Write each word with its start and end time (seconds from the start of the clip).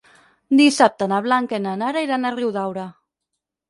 Dissabte 0.61 1.09
na 1.13 1.21
Blanca 1.27 1.61
i 1.61 1.65
na 1.69 1.77
Nara 1.85 2.05
iran 2.09 2.29
a 2.29 2.35
Riudaura. 2.41 2.91